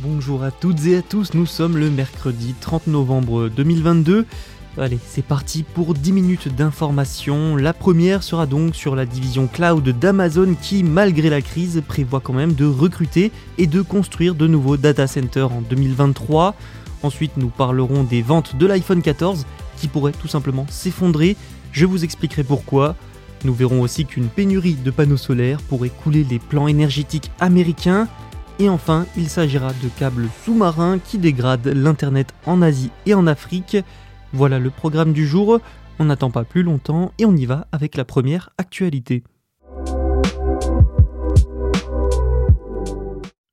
[0.00, 4.26] Bonjour à toutes et à tous, nous sommes le mercredi 30 novembre 2022.
[4.76, 7.56] Allez, c'est parti pour 10 minutes d'information.
[7.56, 12.32] La première sera donc sur la division cloud d'Amazon qui, malgré la crise, prévoit quand
[12.32, 16.54] même de recruter et de construire de nouveaux data centers en 2023.
[17.02, 19.46] Ensuite, nous parlerons des ventes de l'iPhone 14
[19.78, 21.36] qui pourraient tout simplement s'effondrer.
[21.72, 22.94] Je vous expliquerai pourquoi.
[23.44, 28.06] Nous verrons aussi qu'une pénurie de panneaux solaires pourrait couler les plans énergétiques américains.
[28.60, 33.76] Et enfin, il s'agira de câbles sous-marins qui dégradent l'Internet en Asie et en Afrique.
[34.32, 35.60] Voilà le programme du jour,
[36.00, 39.22] on n'attend pas plus longtemps et on y va avec la première actualité.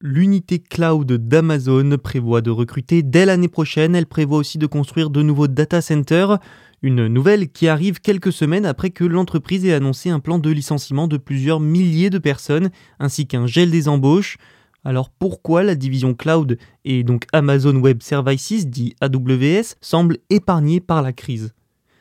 [0.00, 5.22] L'unité cloud d'Amazon prévoit de recruter dès l'année prochaine, elle prévoit aussi de construire de
[5.22, 6.38] nouveaux data centers,
[6.82, 11.08] une nouvelle qui arrive quelques semaines après que l'entreprise ait annoncé un plan de licenciement
[11.08, 14.36] de plusieurs milliers de personnes ainsi qu'un gel des embauches.
[14.84, 21.00] Alors pourquoi la division cloud et donc Amazon Web Services, dit AWS, semble épargnée par
[21.02, 21.54] la crise?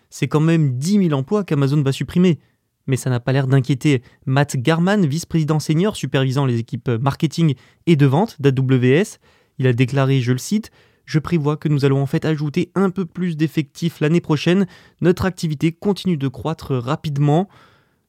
[0.09, 2.39] C'est quand même 10 000 emplois qu'Amazon va supprimer.
[2.85, 7.55] Mais ça n'a pas l'air d'inquiéter Matt Garman, vice-président senior supervisant les équipes marketing
[7.87, 9.19] et de vente d'AWS.
[9.57, 10.69] Il a déclaré, je le cite,
[11.05, 14.67] Je prévois que nous allons en fait ajouter un peu plus d'effectifs l'année prochaine.
[15.01, 17.49] Notre activité continue de croître rapidement.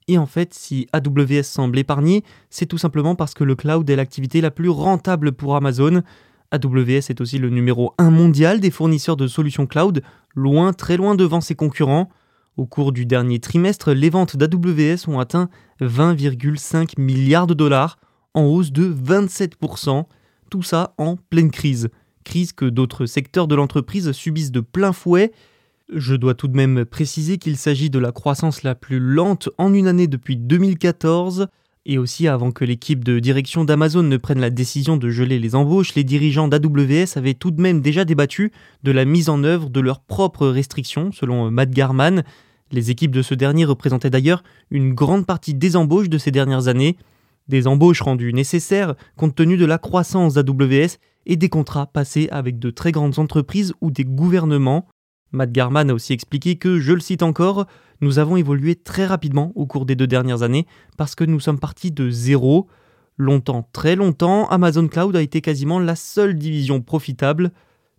[0.09, 3.97] Et en fait, si AWS semble épargné, c'est tout simplement parce que le cloud est
[3.97, 6.03] l'activité la plus rentable pour Amazon.
[6.51, 10.03] AWS est aussi le numéro 1 mondial des fournisseurs de solutions cloud,
[10.35, 12.11] loin, très loin devant ses concurrents.
[12.57, 15.49] Au cours du dernier trimestre, les ventes d'AWS ont atteint
[15.81, 17.99] 20,5 milliards de dollars,
[18.35, 20.05] en hausse de 27%,
[20.51, 21.89] tout ça en pleine crise.
[22.25, 25.33] Crise que d'autres secteurs de l'entreprise subissent de plein fouet,
[25.93, 29.75] je dois tout de même préciser qu'il s'agit de la croissance la plus lente en
[29.75, 31.49] une année depuis 2014,
[31.87, 35.55] et aussi avant que l'équipe de direction d'Amazon ne prenne la décision de geler les
[35.55, 38.53] embauches, les dirigeants d'AWS avaient tout de même déjà débattu
[38.83, 42.23] de la mise en œuvre de leurs propres restrictions, selon Matt Garman.
[42.73, 46.69] Les équipes de ce dernier représentaient d'ailleurs une grande partie des embauches de ces dernières
[46.69, 46.97] années,
[47.49, 50.97] des embauches rendues nécessaires compte tenu de la croissance d'AWS
[51.27, 54.89] et des contrats passés avec de très grandes entreprises ou des gouvernements.
[55.34, 57.67] Matt Garman a aussi expliqué que, je le cite encore,
[58.00, 61.59] nous avons évolué très rapidement au cours des deux dernières années parce que nous sommes
[61.59, 62.69] partis de zéro.
[63.19, 67.50] Longtemps, très longtemps, Amazon Cloud a été quasiment la seule division profitable.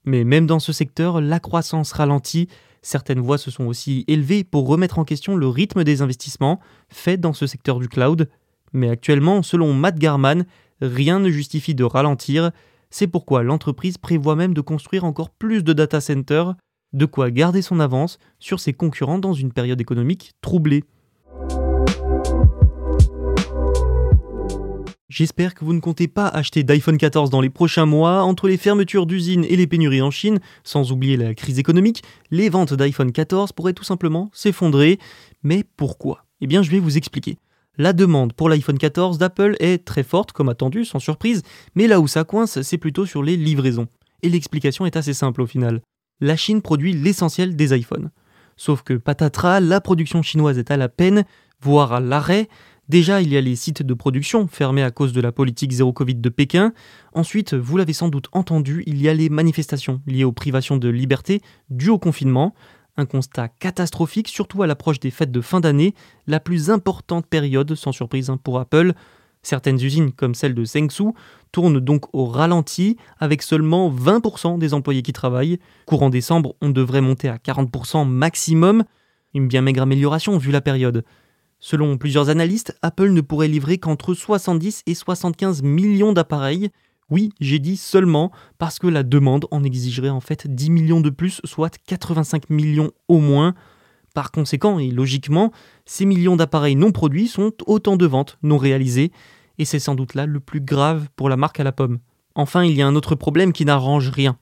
[0.06, 2.48] Mais même dans ce secteur, la croissance ralentit.
[2.82, 6.60] Certaines voix se sont aussi élevées pour remettre en question le rythme des investissements
[6.90, 8.30] faits dans ce secteur du cloud.
[8.72, 10.46] Mais actuellement, selon Matt Garman,
[10.82, 12.52] rien ne justifie de ralentir.
[12.92, 16.56] C'est pourquoi l'entreprise prévoit même de construire encore plus de data centers
[16.96, 20.84] de quoi garder son avance sur ses concurrents dans une période économique troublée.
[25.08, 28.24] J'espère que vous ne comptez pas acheter d'iPhone 14 dans les prochains mois.
[28.24, 32.50] Entre les fermetures d'usines et les pénuries en Chine, sans oublier la crise économique, les
[32.50, 35.00] ventes d'iPhone 14 pourraient tout simplement s'effondrer.
[35.44, 36.26] Mais pourquoi?
[36.42, 37.38] Eh bien, je vais vous expliquer.
[37.78, 41.44] La demande pour l'iPhone 14 d'Apple est très forte, comme attendu, sans surprise,
[41.76, 43.88] mais là où ça coince, c'est plutôt sur les livraisons.
[44.24, 45.82] Et l'explication est assez simple au final
[46.22, 48.12] la Chine produit l'essentiel des iPhones.
[48.58, 51.26] Sauf que patatras, la production chinoise est à la peine,
[51.62, 52.48] voire à l'arrêt.
[52.88, 55.92] Déjà, il y a les sites de production fermés à cause de la politique zéro
[55.92, 56.72] Covid de Pékin.
[57.14, 60.88] Ensuite, vous l'avez sans doute entendu, il y a les manifestations liées aux privations de
[60.88, 62.54] liberté dues au confinement.
[62.98, 65.96] Un constat catastrophique, surtout à l'approche des fêtes de fin d'année,
[66.28, 68.94] la plus importante période, sans surprise hein, pour Apple.
[69.46, 71.12] Certaines usines, comme celle de Sengsu,
[71.52, 75.60] tournent donc au ralenti, avec seulement 20% des employés qui travaillent.
[75.86, 78.86] Courant décembre, on devrait monter à 40% maximum.
[79.36, 81.06] Une bien maigre amélioration vu la période.
[81.60, 86.72] Selon plusieurs analystes, Apple ne pourrait livrer qu'entre 70 et 75 millions d'appareils.
[87.12, 91.12] Oui, j'ai dit seulement parce que la demande en exigerait en fait 10 millions de
[91.12, 93.54] plus, soit 85 millions au moins.
[94.16, 95.52] Par conséquent, et logiquement,
[95.86, 99.12] ces millions d'appareils non produits sont autant de ventes non réalisées,
[99.58, 102.00] et c'est sans doute là le plus grave pour la marque à la pomme.
[102.36, 104.38] Enfin, il y a un autre problème qui n'arrange rien.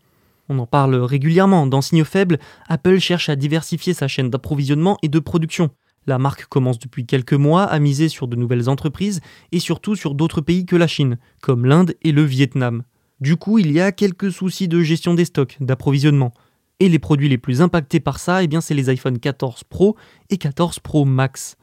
[0.50, 5.08] On en parle régulièrement, dans Signe Faible, Apple cherche à diversifier sa chaîne d'approvisionnement et
[5.08, 5.70] de production.
[6.06, 9.22] La marque commence depuis quelques mois à miser sur de nouvelles entreprises
[9.52, 12.84] et surtout sur d'autres pays que la Chine, comme l'Inde et le Vietnam.
[13.22, 16.34] Du coup, il y a quelques soucis de gestion des stocks, d'approvisionnement.
[16.82, 19.96] Et les produits les plus impactés par ça, eh bien c'est les iPhone 14 Pro
[20.30, 21.56] et 14 Pro Max.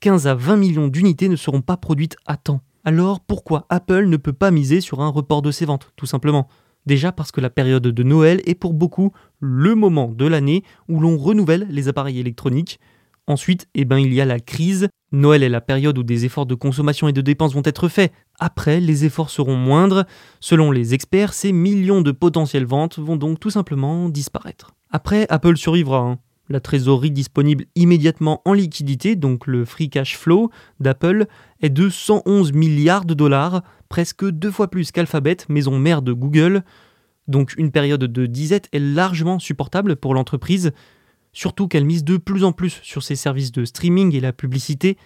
[0.00, 2.60] 15 à 20 millions d'unités ne seront pas produites à temps.
[2.86, 6.48] Alors pourquoi Apple ne peut pas miser sur un report de ses ventes, tout simplement?
[6.86, 11.00] Déjà parce que la période de Noël est pour beaucoup le moment de l'année où
[11.00, 12.80] l'on renouvelle les appareils électroniques,
[13.28, 14.88] Ensuite, eh ben, il y a la crise.
[15.10, 18.12] Noël est la période où des efforts de consommation et de dépenses vont être faits.
[18.38, 20.04] Après, les efforts seront moindres.
[20.38, 24.74] Selon les experts, ces millions de potentielles ventes vont donc tout simplement disparaître.
[24.90, 25.98] Après, Apple survivra.
[25.98, 26.18] Hein.
[26.48, 31.26] La trésorerie disponible immédiatement en liquidité, donc le free cash flow d'Apple,
[31.60, 36.62] est de 111 milliards de dollars, presque deux fois plus qu'Alphabet, maison mère de Google.
[37.26, 40.70] Donc une période de disette est largement supportable pour l'entreprise,
[41.32, 44.96] surtout qu'elle mise de plus en plus sur ses services de streaming et la publicité.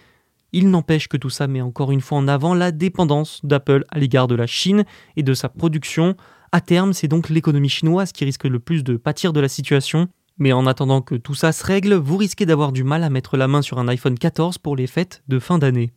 [0.53, 3.97] Il n'empêche que tout ça met encore une fois en avant la dépendance d'Apple à
[3.97, 4.83] l'égard de la Chine
[5.15, 6.15] et de sa production.
[6.51, 10.09] À terme, c'est donc l'économie chinoise qui risque le plus de pâtir de la situation.
[10.41, 13.37] Mais en attendant que tout ça se règle, vous risquez d'avoir du mal à mettre
[13.37, 15.91] la main sur un iPhone 14 pour les fêtes de fin d'année.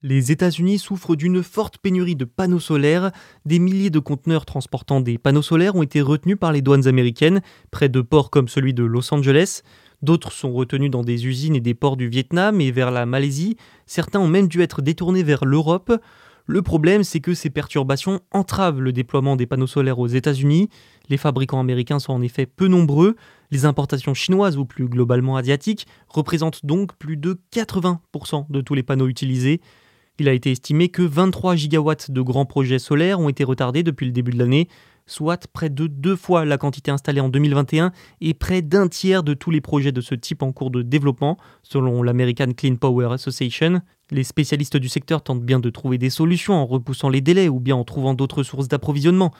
[0.00, 3.10] Les États-Unis souffrent d'une forte pénurie de panneaux solaires.
[3.44, 7.42] Des milliers de conteneurs transportant des panneaux solaires ont été retenus par les douanes américaines,
[7.70, 9.60] près de ports comme celui de Los Angeles.
[10.00, 13.58] D'autres sont retenus dans des usines et des ports du Vietnam et vers la Malaisie.
[13.84, 15.92] Certains ont même dû être détournés vers l'Europe.
[16.46, 20.68] Le problème, c'est que ces perturbations entravent le déploiement des panneaux solaires aux États-Unis.
[21.08, 23.16] Les fabricants américains sont en effet peu nombreux.
[23.50, 28.82] Les importations chinoises ou plus globalement asiatiques représentent donc plus de 80% de tous les
[28.82, 29.60] panneaux utilisés.
[30.18, 34.04] Il a été estimé que 23 gigawatts de grands projets solaires ont été retardés depuis
[34.04, 34.68] le début de l'année,
[35.06, 37.90] soit près de deux fois la quantité installée en 2021
[38.20, 41.38] et près d'un tiers de tous les projets de ce type en cours de développement,
[41.62, 43.80] selon l'American Clean Power Association.
[44.10, 47.60] Les spécialistes du secteur tentent bien de trouver des solutions en repoussant les délais ou
[47.60, 49.32] bien en trouvant d'autres sources d'approvisionnement.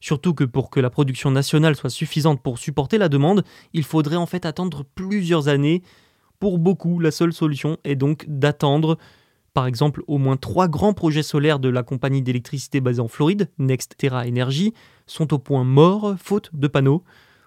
[0.00, 4.16] Surtout que pour que la production nationale soit suffisante pour supporter la demande, il faudrait
[4.16, 5.82] en fait attendre plusieurs années.
[6.38, 8.98] Pour beaucoup, la seule solution est donc d'attendre
[9.54, 13.50] par exemple, au moins trois grands projets solaires de la compagnie d'électricité basée en Floride,
[13.58, 14.72] NextEra Energy,
[15.06, 17.04] sont au point mort faute de panneaux.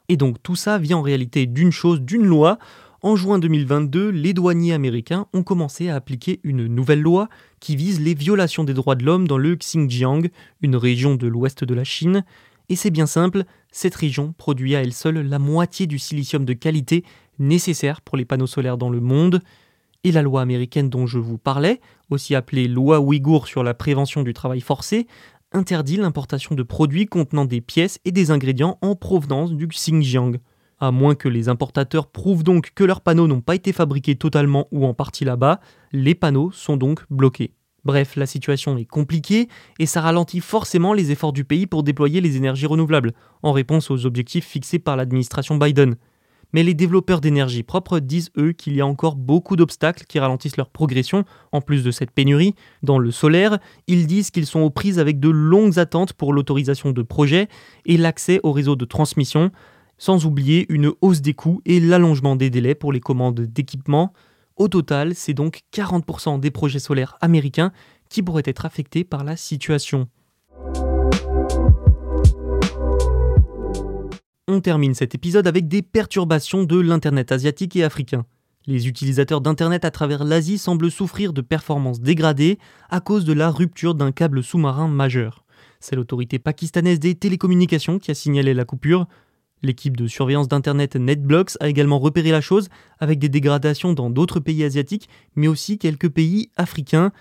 [0.08, 2.60] Et donc tout ça vient en réalité d'une chose, d'une loi.
[3.06, 7.30] En juin 2022, les douaniers américains ont commencé à appliquer une nouvelle loi
[7.60, 10.24] qui vise les violations des droits de l'homme dans le Xinjiang,
[10.64, 12.26] une région de l'ouest de la Chine.
[12.68, 16.54] Et c'est bien simple, cette région produit à elle seule la moitié du silicium de
[16.54, 17.04] qualité
[17.38, 19.40] nécessaire pour les panneaux solaires dans le monde
[20.04, 24.24] et la loi américaine dont je vous parlais, aussi appelée loi ouïghour sur la prévention
[24.24, 25.06] du travail forcé,
[25.52, 30.40] interdit l'importation de produits contenant des pièces et des ingrédients en provenance du Xinjiang.
[30.80, 34.68] À moins que les importateurs prouvent donc que leurs panneaux n'ont pas été fabriqués totalement
[34.72, 35.62] ou en partie là-bas,
[35.94, 37.54] les panneaux sont donc bloqués.
[37.86, 39.48] Bref, la situation est compliquée
[39.80, 43.14] et ça ralentit forcément les efforts du pays pour déployer les énergies renouvelables,
[43.44, 45.96] en réponse aux objectifs fixés par l'administration Biden.
[46.52, 50.58] Mais les développeurs d'énergie propre disent eux qu'il y a encore beaucoup d'obstacles qui ralentissent
[50.58, 52.56] leur progression, en plus de cette pénurie.
[52.82, 56.92] Dans le solaire, ils disent qu'ils sont aux prises avec de longues attentes pour l'autorisation
[56.92, 57.50] de projets
[57.86, 59.52] et l'accès au réseau de transmission,
[59.98, 64.14] sans oublier une hausse des coûts et l'allongement des délais pour les commandes d'équipements.
[64.56, 67.72] Au total, c'est donc 40% des projets solaires américains
[68.10, 70.08] qui pourraient être affectés par la situation.
[74.48, 78.26] On termine cet épisode avec des perturbations de l'Internet asiatique et africain.
[78.68, 82.58] Les utilisateurs d'Internet à travers l'Asie semblent souffrir de performances dégradées
[82.90, 85.46] à cause de la rupture d'un câble sous-marin majeur.
[85.80, 89.08] C'est l'autorité pakistanaise des télécommunications qui a signalé la coupure.
[89.66, 92.70] L'équipe de surveillance d'Internet NetBlocks a également repéré la chose
[93.00, 97.12] avec des dégradations dans d'autres pays asiatiques, mais aussi quelques pays africains.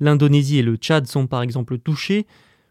[0.00, 2.26] L'Indonésie et le Tchad sont par exemple touchés.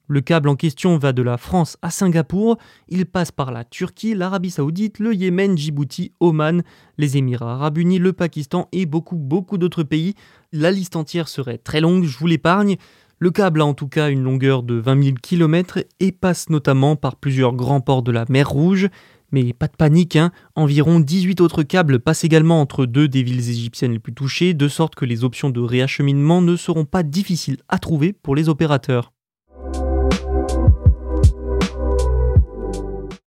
[0.08, 2.60] Le câble en question va de la France à Singapour,
[2.90, 6.62] il passe par la Turquie, l'Arabie Saoudite, le Yémen, Djibouti, Oman,
[7.00, 10.14] les Émirats Arabes Unis, le Pakistan et beaucoup beaucoup d'autres pays.
[10.52, 12.76] La liste entière serait très longue, je vous l'épargne.
[13.24, 16.98] Le câble a en tout cas une longueur de 20 000 km et passe notamment
[16.98, 18.90] par plusieurs grands ports de la mer Rouge,
[19.34, 20.32] Mais pas de panique, hein.
[20.56, 24.68] environ 18 autres câbles passent également entre deux des villes égyptiennes les plus touchées, de
[24.68, 29.12] sorte que les options de réacheminement ne seront pas difficiles à trouver pour les opérateurs.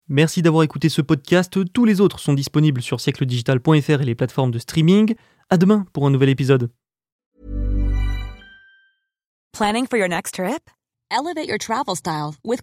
[0.08, 1.56] Merci d'avoir écouté ce podcast.
[1.72, 5.14] Tous les autres sont disponibles sur siècledigital.fr et les plateformes de streaming.
[5.50, 6.68] À demain pour un nouvel épisode.
[9.52, 10.68] Planning for your next trip?
[11.10, 12.62] Elevate your travel style with.